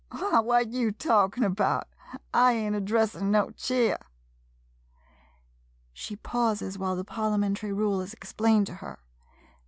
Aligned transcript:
Why, 0.09 0.39
what 0.39 0.69
you 0.71 0.91
talkin' 0.91 1.53
'bout— 1.53 1.87
I 2.33 2.53
ain't 2.53 2.75
addressin' 2.75 3.29
no 3.29 3.51
cheer! 3.51 3.99
[She 5.93 6.15
pauses 6.15 6.79
while 6.79 6.95
the 6.95 7.05
parliamentary 7.05 7.71
rule 7.71 8.01
is 8.01 8.15
explained 8.15 8.65
to 8.65 8.73
her. 8.81 8.97